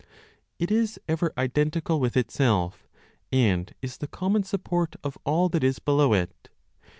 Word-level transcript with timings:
It 0.57 0.71
is 0.71 0.99
ever 1.07 1.31
identical 1.37 1.99
with 1.99 2.17
itself, 2.17 2.87
and 3.31 3.71
is 3.83 3.97
the 3.97 4.07
common 4.07 4.41
support 4.41 4.95
of 5.03 5.15
all 5.25 5.47
that 5.49 5.63
is 5.63 5.77
below 5.77 6.13
it. 6.13 6.49